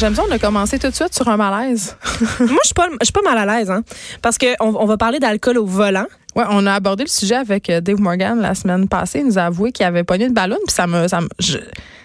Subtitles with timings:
[0.00, 1.94] J'aime ça, on a commencé tout de suite sur un malaise.
[2.40, 3.82] Moi, je suis pas, je suis pas mal à l'aise, hein,
[4.22, 6.06] parce que on, va parler d'alcool au volant.
[6.34, 9.18] Ouais, on a abordé le sujet avec euh, Dave Morgan la semaine passée.
[9.18, 11.58] Il nous a avoué qu'il avait pogné une ballon, puis ça me, ça me je-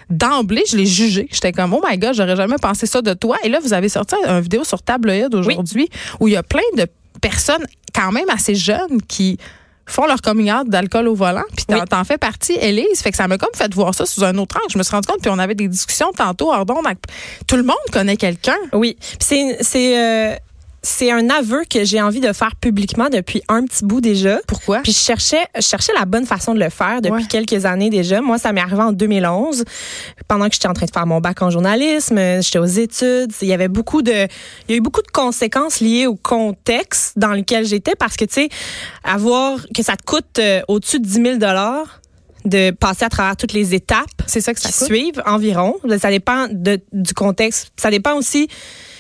[0.10, 1.30] d'emblée, je l'ai jugé.
[1.32, 3.38] J'étais comme, oh my god, j'aurais jamais pensé ça de toi.
[3.46, 5.88] Et là, vous avez sorti une vidéo sur Tabloïd aujourd'hui
[6.20, 6.88] où il y a plein de
[7.22, 9.38] personnes quand même assez jeunes qui
[9.88, 11.44] font leur coming out d'alcool au volant.
[11.56, 11.86] Puis t'en, Oui.
[11.90, 13.02] t'en fais partie, Élise.
[13.02, 14.72] Fait que ça m'a comme fait voir ça sous un autre angle.
[14.72, 17.00] Je me suis rendu compte, puis on avait des discussions tantôt hors d'onde avec-
[17.48, 18.58] Tout le monde connaît quelqu'un.
[18.74, 18.98] Oui.
[19.00, 20.36] Puis c'est c'est euh,
[20.86, 24.38] c'est un aveu que j'ai envie de faire publiquement depuis un petit bout déjà.
[24.48, 24.80] Pourquoi?
[24.82, 27.28] Puis je cherchais, je cherchais la bonne façon de le faire depuis Ouais.
[27.28, 28.22] quelques années déjà.
[28.22, 29.64] Moi, ça m'est arrivé en 2011,
[30.28, 33.34] pendant que j'étais en train de faire mon bac en journalisme, j'étais aux études.
[33.42, 37.14] Il y avait beaucoup de, il y a eu beaucoup de conséquences liées au contexte
[37.18, 38.50] dans lequel j'étais parce que tu sais,
[39.04, 42.02] avoir que ça te coûte euh, au-dessus de 10 000 dollars
[42.46, 44.88] de passer à travers toutes les étapes c'est ça que ça qui coûte?
[44.88, 45.76] suivent environ.
[46.00, 47.72] Ça dépend de, du contexte.
[47.76, 48.48] Ça dépend aussi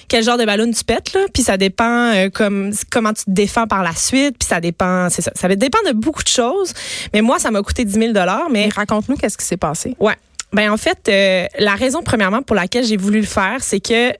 [0.07, 1.21] quel genre de ballon tu pètes, là.
[1.33, 4.37] Puis ça dépend euh, comme, comment tu te défends par la suite.
[4.39, 5.31] Puis ça dépend, c'est ça.
[5.35, 6.73] Ça dépend de beaucoup de choses.
[7.13, 9.95] Mais moi, ça m'a coûté 10 000 Mais Mais raconte-nous qu'est-ce qui s'est passé.
[9.99, 10.15] Ouais.
[10.53, 14.11] Ben en fait, euh, la raison premièrement pour laquelle j'ai voulu le faire, c'est que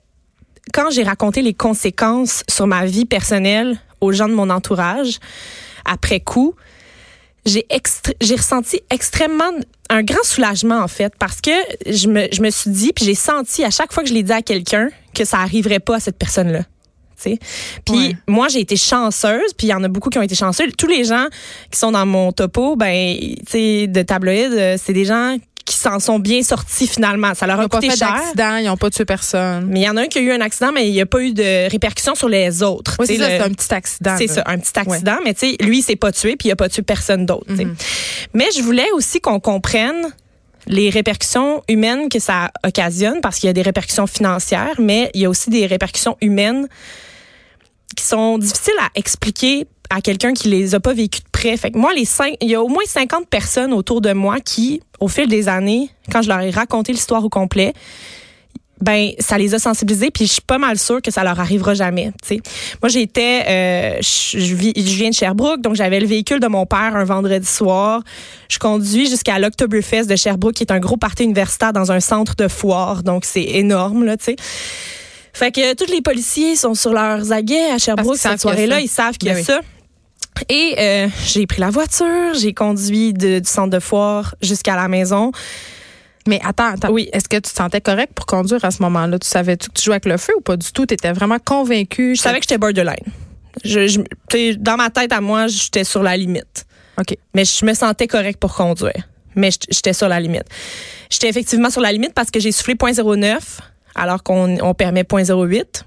[0.74, 5.20] quand j'ai raconté les conséquences sur ma vie personnelle aux gens de mon entourage,
[5.86, 6.56] après coup,
[7.46, 7.66] j'ai
[8.22, 9.52] j'ai ressenti extrêmement
[9.90, 11.52] un grand soulagement en fait parce que
[11.86, 14.24] je me, je me suis dit puis j'ai senti à chaque fois que je l'ai
[14.24, 16.62] dit à quelqu'un que ça arriverait pas à cette personne là.
[17.24, 17.40] Puis
[17.90, 18.14] Ouais.
[18.28, 20.70] moi j'ai été chanceuse, puis il y en a beaucoup qui ont été chanceux.
[20.78, 21.26] Tous les gens
[21.72, 23.18] qui sont dans mon topo, ben
[23.50, 27.34] tu de tabloïd, euh, c'est des gens qui s'en sont bien sortis finalement.
[27.34, 28.14] Ça leur Ils a pas coûté fait cher.
[28.14, 29.66] d'accident, ils n'ont pas tué personne.
[29.68, 31.08] Mais il y en a un qui a eu un accident, mais il n'y a
[31.08, 32.96] pas eu de répercussions sur les autres.
[33.00, 34.16] Oui, c'est ça, le- c'est un petit accident.
[34.18, 36.52] c'est ça, un petit accident, mais tu sais, lui, il s'est pas tué, puis il
[36.52, 37.52] a pas tué personne d'autre.
[37.52, 37.76] Mhm.
[38.36, 40.14] Mais je voulais aussi qu'on comprenne
[40.68, 45.22] les répercussions humaines que ça occasionne, parce qu'il y a des répercussions financières, mais il
[45.22, 46.68] y a aussi des répercussions humaines
[47.96, 51.56] qui sont difficiles à expliquer à quelqu'un qui les a pas vécues de près.
[51.58, 54.40] Fait que moi, les cinq, il y a au moins 50 personnes autour de moi
[54.40, 57.74] qui, au fil des années, quand je leur ai raconté l'histoire au complet,
[58.82, 61.74] ben ça les a sensibilisés puis je suis pas mal sûre que ça leur arrivera
[61.74, 62.42] jamais tu sais.
[62.82, 67.06] Moi j'étais euh, je viens de Sherbrooke donc j'avais le véhicule de mon père un
[67.06, 68.02] vendredi soir.
[68.50, 72.36] Je conduis jusqu'à l'Octoberfest de Sherbrooke qui est un gros party universitaire dans un centre
[72.36, 74.36] de foire donc c'est énorme là tu sais.
[75.32, 79.18] Fait que tous les policiers sont sur leurs aguets à Sherbrooke cette soirée-là ils savent
[79.18, 79.46] qu'il y a Ben oui.
[79.46, 79.62] ça
[80.50, 84.88] et euh, j'ai pris la voiture, j'ai conduit de- du centre de foire jusqu'à la
[84.88, 85.32] maison.
[86.28, 86.90] Mais attends, attends.
[86.92, 87.10] Oui.
[87.14, 89.20] Est-ce que tu te sentais correct pour conduire à ce moment-là?
[89.20, 90.86] Tu savais-tu que tu jouais avec le feu ou pas du tout?
[90.86, 92.16] Tu étais vraiment convaincu?
[92.16, 92.96] Je savais que j'étais borderline.
[93.64, 96.66] Je, je- tu sais, dans ma tête à moi, j'étais sur la limite.
[97.00, 97.16] OK.
[97.36, 99.08] Mais je me sentais correct pour conduire.
[99.36, 100.46] Mais j'étais sur la limite.
[101.10, 103.60] J'étais effectivement sur la limite parce que j'ai soufflé 0.09
[103.94, 105.84] alors qu'on on permet 0.08.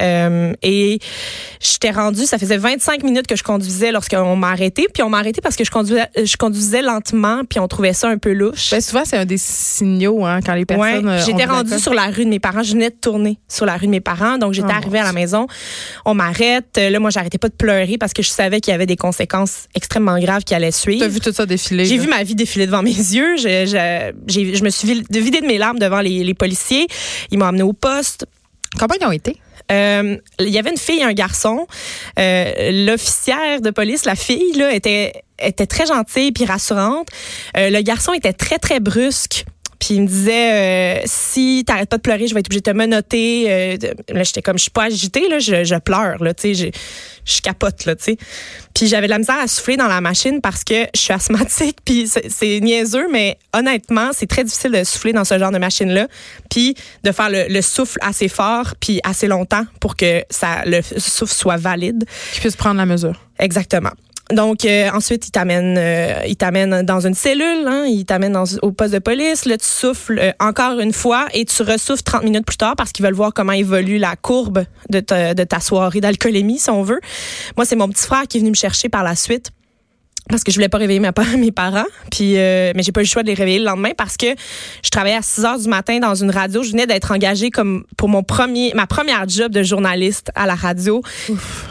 [0.00, 0.98] Euh, et
[1.60, 4.86] j'étais rendue, ça faisait 25 minutes que je conduisais lorsqu'on m'a arrêté.
[4.92, 8.08] Puis on m'a arrêté parce que je conduisais, je conduisais lentement, puis on trouvait ça
[8.08, 8.70] un peu louche.
[8.70, 11.08] Ben, souvent, c'est un des signaux hein, quand les personnes.
[11.08, 12.62] euh, j'étais rendue sur la rue de mes parents.
[12.62, 14.38] Je venais de tourner sur la rue de mes parents.
[14.38, 15.46] Donc, j'étais Oh, arrivée à la maison.
[16.04, 16.66] On m'arrête.
[16.78, 18.96] Euh, Là, moi, j'arrêtais pas de pleurer parce que je savais qu'il y avait des
[18.96, 21.04] conséquences extrêmement graves qui allaient suivre.
[21.04, 21.84] as vu tout ça défiler.
[21.84, 23.36] J'ai vu ma vie défiler devant mes yeux.
[23.36, 26.86] Je, je, j'ai- je me suis vi- vidée de mes larmes devant les, les policiers.
[27.30, 28.26] Ils m'ont amené au poste.
[28.78, 29.36] Combien ils ont été?
[29.72, 31.66] Euh, Il y avait une fille et un garçon.
[32.18, 37.08] Euh, L'officière de police, la fille, là, était, était très gentille puis rassurante.
[37.56, 39.44] Euh, le garçon était très, très brusque.
[39.78, 42.70] Puis il me disait euh, si t'arrêtes pas de pleurer, je vais être obligée de
[42.70, 43.78] te menotter.
[43.78, 46.32] De- là, j'étais comme je suis pas agitée là, je, pleure là,
[47.24, 48.16] je, capote là, tu sais.
[48.74, 51.78] Puis j'avais de la misère à souffler dans la machine parce que je suis asthmatique.
[51.84, 55.90] Puis c'est niaiseux, mais honnêtement, c'est très difficile de souffler dans ce genre de machine
[55.90, 56.08] là.
[56.50, 56.74] Puis
[57.04, 61.34] de faire le, le souffle assez fort puis assez longtemps pour que ça le souffle
[61.34, 62.04] soit valide.
[62.32, 63.20] Qu'ils puissent prendre la mesure.
[63.38, 63.92] Exactement.
[64.32, 68.72] Donc euh, ensuite, il t'amène, euh, il t'amène dans une cellule, hein, il t'amène au
[68.72, 69.44] poste de police.
[69.44, 72.92] Là, tu souffles euh, encore une fois et tu ressouffles 30 minutes plus tard parce
[72.92, 76.82] qu'ils veulent voir comment évolue la courbe de ta, de ta soirée d'alcoolémie, si on
[76.82, 77.00] veut.
[77.56, 79.50] Moi, c'est mon petit frère qui est venu me chercher par la suite
[80.32, 83.04] parce que je voulais pas réveiller ma mes parents puis euh, mais j'ai pas eu
[83.04, 84.26] le choix de les réveiller le lendemain parce que
[84.82, 86.62] je travaillais à 6 heures du matin dans une radio.
[86.62, 90.54] Je venais d'être engagée comme pour mon premier ma première job de journaliste à la
[90.54, 91.02] radio.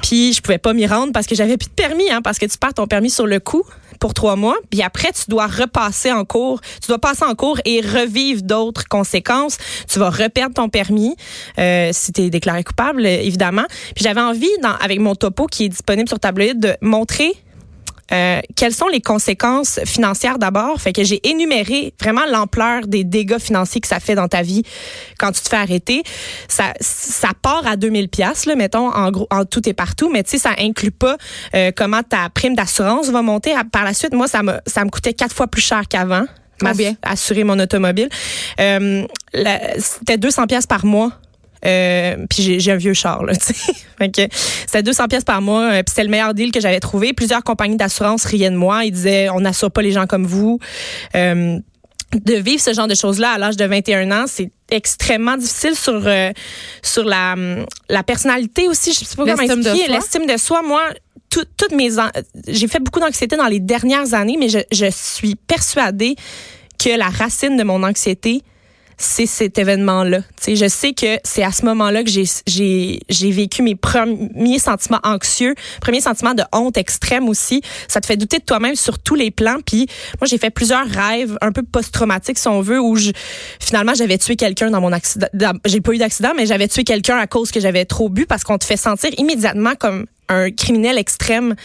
[0.01, 2.45] Puis je pouvais pas m'y rendre parce que j'avais plus de permis hein, parce que
[2.45, 3.63] tu perds ton permis sur le coup
[3.99, 6.61] pour trois mois puis après tu dois repasser en cours.
[6.81, 9.57] Tu dois passer en cours et revivre d'autres conséquences.
[9.91, 11.15] Tu vas reperdre ton permis
[11.57, 13.65] euh, si tu es déclaré coupable évidemment.
[13.95, 17.33] Puis j'avais envie dans, avec mon topo qui est disponible sur tabloïd de montrer
[18.11, 20.81] euh, quelles sont les conséquences financières d'abord?
[20.81, 24.63] Fait que j'ai énuméré vraiment l'ampleur des dégâts financiers que ça fait dans ta vie
[25.17, 26.03] quand tu te fais arrêter.
[26.47, 30.23] Ça, ça part à 2000 pièces là, mettons en gros, en tout et partout, mais
[30.23, 31.17] tu sais, ça inclut pas
[31.55, 33.53] euh, comment ta prime d'assurance va monter.
[33.71, 36.25] Par la suite, moi, ça me ça me coûtait quatre fois plus cher qu'avant.
[36.59, 36.95] Combien?
[37.01, 38.09] Assurer mon automobile.
[38.59, 39.03] Euh,
[39.77, 41.11] C'était 200 pièces par mois.
[41.65, 44.29] Euh, puis j'ai- j'ai un vieux char là, tu sais.
[44.65, 47.13] C'était 200 pièces par mois, euh, puis c'était le meilleur deal que j'avais trouvé.
[47.13, 50.59] Plusieurs compagnies d'assurance riaient de moi, ils disaient on n'assure pas les gens comme vous.
[51.15, 51.57] Euh,
[52.13, 56.01] de vivre ce genre de choses-là à l'âge de 21 ans, c'est extrêmement difficile sur
[56.05, 56.31] euh,
[56.81, 60.61] sur la hum, la personnalité aussi, je sais pas comment expliquer, l'estime de soi.
[60.61, 60.81] Moi,
[61.29, 61.89] tout- toutes mes
[62.47, 66.15] j'ai fait beaucoup d'anxiété dans les dernières années, mais je, je suis persuadée
[66.83, 68.41] que la racine de mon anxiété,
[69.01, 70.19] c'est cet événement-là.
[70.47, 76.01] Je sais que c'est à ce moment-là que j'ai vécu mes premiers sentiments anxieux, premiers
[76.01, 77.61] sentiments de honte extrême aussi.
[77.87, 79.57] Ça te fait douter de toi-même sur tous les plans.
[79.65, 79.87] Puis
[80.19, 82.95] moi, j'ai fait plusieurs rêves un peu post-traumatiques, si on veut, où
[83.59, 85.27] finalement j'avais tué quelqu'un dans mon accident.
[85.65, 88.43] J'ai pas eu d'accident, mais j'avais tué quelqu'un à cause que j'avais trop bu parce
[88.43, 91.55] qu'on te fait sentir immédiatement comme un criminel extrême.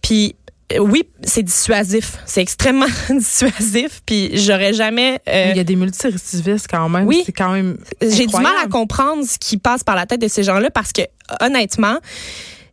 [0.00, 0.34] Puis
[0.78, 2.18] oui, c'est dissuasif.
[2.26, 4.02] C'est extrêmement dissuasif.
[4.04, 5.20] Puis j'aurais jamais.
[5.28, 7.06] euh, Il y a des multirécidivistes quand même.
[7.06, 7.22] Oui.
[7.24, 7.78] C'est quand même.
[8.02, 10.92] j'ai du mal à comprendre ce qui passe par la tête de ces gens-là parce
[10.92, 11.02] que
[11.40, 11.98] honnêtement,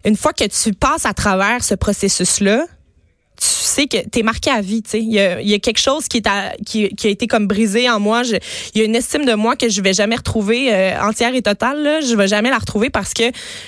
[0.04, 2.66] une fois que tu passes à travers ce processus-là,
[3.46, 5.00] tu sais que t'es marqué à vie, tu sais.
[5.00, 7.48] Il y a, y a quelque chose qui est à- qui, qui a été comme
[7.48, 8.22] brisé en moi.
[8.74, 11.42] Il y a une estime de moi que je vais jamais retrouver euh, entière et
[11.42, 11.84] totale.
[11.84, 12.02] Là.
[12.02, 13.24] Je vais jamais la retrouver parce que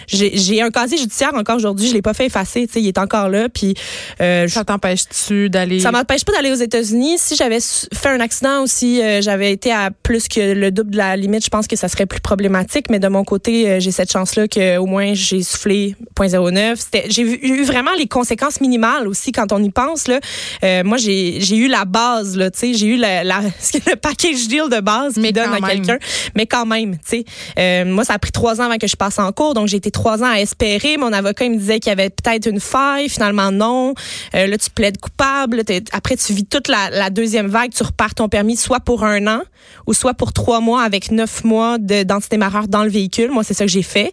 [0.08, 1.88] j'ai un casier judiciaire encore aujourd'hui.
[1.90, 2.82] Je l'ai pas fait effacer, tu sais.
[2.82, 3.50] Il est encore là.
[3.50, 3.74] Puis
[4.22, 5.80] euh, Ça t'empêche-tu d'aller.
[5.80, 7.18] ça m'empêche pas d'aller aux États-Unis.
[7.18, 10.98] Si j'avais fait un accident aussi, euh, j'avais été à plus que le double de
[10.98, 12.90] la limite, je pense que ça serait plus problématique.
[12.90, 16.76] Mais de mon côté, euh, j'ai cette chance-là que au moins j'ai soufflé 0.09.
[16.78, 20.08] C'était, j'ai eu vraiment les conséquences minimales aussi quand on y pense.
[20.08, 20.19] Là,
[20.64, 23.42] Euh, moi j'ai, eu la base là, tu sais, j'ai eu la, la
[23.88, 25.86] le package deal de base qui donne quand à même.
[25.86, 25.98] quelqu'un.
[26.36, 27.25] Mais quand même, tu sais,
[27.60, 29.78] euh, moi ça a pris trois ans avant que je passe en cours, donc j'ai
[29.78, 30.98] été trois ans à espérer.
[30.98, 33.94] Mon avocat il me disait qu'il y avait peut-être une faille, finalement non.
[34.36, 35.64] Euh, là tu plaides coupable.
[35.92, 39.25] Après tu vis toute la, la deuxième vague, tu repars ton permis soit pour un
[39.28, 39.42] an
[39.86, 43.31] ou soit pour trois mois avec neuf mois de d'antidémarreur dans le véhicule.
[43.31, 44.12] Moi c'est ça que j'ai fait.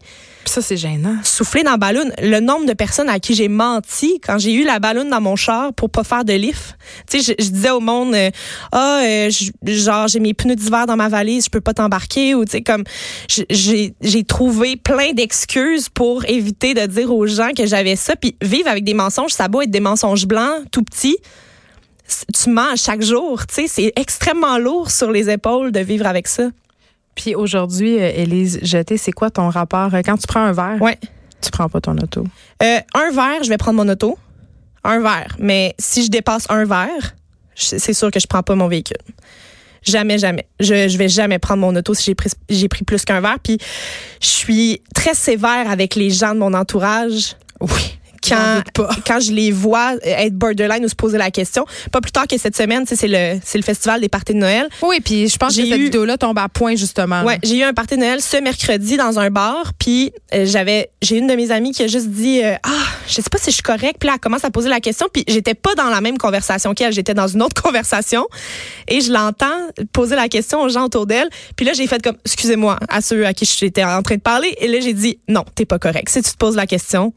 [0.49, 1.17] Ça, c'est gênant.
[1.23, 4.65] Souffler dans la ballon, le nombre de personnes à qui j'ai menti quand j'ai eu
[4.65, 6.77] la ballon dans mon char pour pas faire de lift.
[7.11, 8.31] Tu sais, je, disais au monde, euh,
[8.73, 9.31] ah, euh,
[9.65, 12.63] genre j'ai mes pneus d'hiver dans ma valise, je peux pas t'embarquer ou tu sais
[12.63, 12.85] comme
[13.29, 18.17] j'ai trouvé plein d'excuses pour éviter de dire aux gens que j'avais ça.
[18.17, 21.17] Puis vivre avec des mensonges, ça beau être des mensonges blancs, tout petits.
[22.35, 26.29] Tu mens chaque jour, tu sais, c'est extrêmement lourd sur les épaules de vivre avec
[26.29, 26.51] ça.
[27.15, 29.95] Puis aujourd'hui, euh, Élise Jeté, c'est quoi ton rapport?
[29.95, 30.99] euh, Quand tu prends un verre, Ouais.
[31.41, 32.25] tu prends pas ton auto.
[32.63, 34.19] Euh, un verre, je vais prendre mon auto.
[34.83, 35.37] Un verre.
[35.39, 37.15] Mais si je dépasse un verre,
[37.55, 38.97] c'est sûr que je prends pas mon véhicule.
[39.83, 40.47] Jamais, jamais.
[40.61, 43.39] Je, je vais jamais prendre mon auto si j'ai pris, j'ai pris plus qu'un verre.
[43.43, 43.59] Puis
[44.21, 47.37] je suis très sévère avec les gens de mon entourage.
[47.61, 47.99] Oui.
[48.27, 48.63] Quand,
[49.07, 51.65] quand je les vois être borderline ou se poser la question.
[51.93, 54.69] Pas plus tard que cette semaine, c'est le, c'est le festival des parties de Noël.
[54.83, 57.23] Oui, puis je pense que cette vidéo-là tombe à point, justement.
[57.25, 60.91] Ouais, j'ai eu un party de Noël ce mercredi dans un bar, puis euh, j'avais
[61.03, 62.71] j'ai une de mes amies qui a juste dit euh, ah,
[63.09, 65.07] je sais pas si je suis correcte, puis là elle commence à poser la question,
[65.13, 68.27] puis j'étais pas dans la même conversation qu'elle, j'étais dans une autre conversation
[68.89, 72.17] et je l'entends poser la question aux gens autour d'elle, puis là j'ai fait comme
[72.25, 75.45] excusez-moi à ceux à qui j'étais en train de parler et là j'ai dit non,
[75.55, 76.09] t'es pas correct.
[76.09, 77.13] Si tu te poses la question,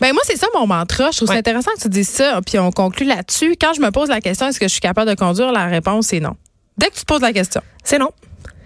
[0.00, 1.10] Ben moi, c'est ça mon mantra.
[1.10, 2.40] Je trouve ça intéressant que tu dises ça.
[2.44, 3.54] Puis on conclut là-dessus.
[3.60, 5.52] Quand je me pose la question, est-ce que je suis capable de conduire?
[5.52, 6.36] La réponse est non.
[6.78, 7.62] Dès que tu te poses la question.
[7.84, 8.10] c'est non.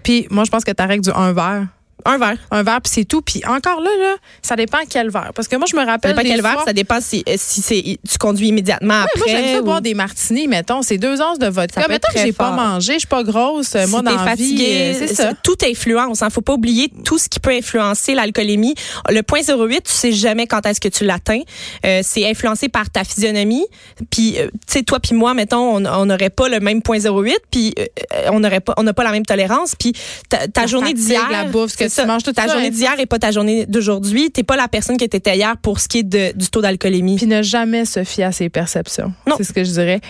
[0.03, 1.67] Puis moi, je pense que ta règle du un verre.
[2.05, 2.37] Un verre.
[2.51, 3.21] Un verre, puis c'est tout.
[3.21, 5.31] Puis encore là, là, ça dépend quel verre.
[5.35, 6.11] Parce que moi, je me Ça rappelle.
[6.11, 9.19] dépend des quel verre, ça dépend si, euh, si c'est tu conduis immédiatement Ouais, après.
[9.19, 10.81] moi, j'aime ça ou- boire des martinis, mettons.
[10.83, 11.81] C'est deux onces de vodka.
[11.81, 13.75] Ça Mettons que j'ai pas mangé, je suis pas grosse.
[13.89, 15.33] moi, dans t'es la vie, fatigué, euh, c'est ça.
[15.43, 16.21] Tout influence.
[16.21, 16.29] Hein.
[16.29, 18.75] Faut pas oublier tout ce qui peut influencer l'alcoolémie.
[19.09, 21.41] Le point 08, tu sais jamais quand est-ce que tu l'atteins.
[21.85, 23.65] Euh, c'est influencé par ta physionomie.
[24.11, 27.37] Puis, euh, tu sais, toi puis moi, mettons, on n'aurait pas le même point 08,
[27.51, 27.85] puis euh,
[28.31, 29.73] on n'aurait pas, on n'a pas la même tolérance.
[29.75, 29.93] Puis
[30.29, 32.99] ta, journée d'hier, la bouffe, ce que c'est tu manges, tout ta ça, journée d'hier
[32.99, 34.31] est pas ta journée d'aujourd'hui.
[34.31, 37.15] T'es pas la personne que t'étais hier pour ce qui est de, du taux d'alcoolémie.
[37.15, 39.13] Puis ne jamais se fier à ses perceptions.
[39.37, 40.01] C'est ce que je dirais.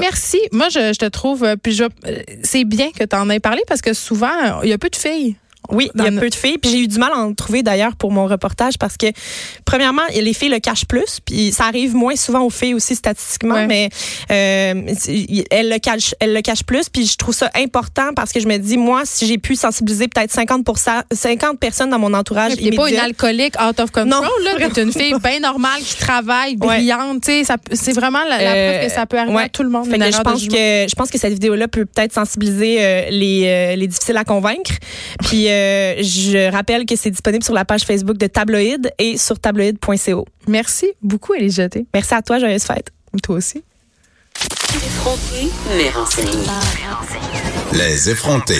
[0.00, 0.38] Merci.
[0.52, 3.40] Moi, je, je te trouve, euh, puis je- euh, c'est bien que tu en aies
[3.40, 5.36] parlé parce que souvent, il y a peu de filles.
[5.70, 6.58] Oui, il y a peu de filles.
[6.58, 9.06] Puis j'ai eu du mal à en trouver d'ailleurs pour mon reportage parce que,
[9.64, 11.20] premièrement, les filles le cachent plus.
[11.24, 13.88] Puis ça arrive moins souvent aux filles aussi statistiquement, mais
[14.30, 14.94] euh,
[15.50, 16.88] elles, le cachent, elles le cachent plus.
[16.88, 20.08] Puis je trouve ça important parce que je me dis, moi, si j'ai pu sensibiliser
[20.08, 20.66] peut-être 50
[21.12, 22.56] 50 personnes dans mon entourage.
[22.56, 24.08] Tu pas une alcoolique out of control.
[24.08, 24.68] Non, là.
[24.72, 27.24] T'es une fille bien normale qui travaille, brillante.
[27.24, 29.86] C'est vraiment la, preuve que ça peut arriver à tout le monde.
[29.90, 33.86] je pense que je pense que cette vidéo-là peut peut-être sensibiliser euh, les, euh, les
[33.86, 34.72] difficiles à convaincre.
[35.24, 39.38] Puis euh, je rappelle que c'est disponible sur la page Facebook de Tabloïd et sur
[39.38, 40.24] tabloïd.co.
[40.48, 41.86] Merci beaucoup, Elie Jeté.
[41.92, 42.90] Merci à toi, joyeuse fête.
[43.22, 43.62] Toi aussi.
[47.72, 48.54] Les effrontés.